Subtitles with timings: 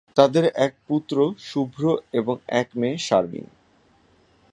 [0.17, 1.15] তাদের এক পুত্র,
[1.39, 1.83] শুভ্র
[2.13, 3.45] এবং এক মেয়ে, শারমিন।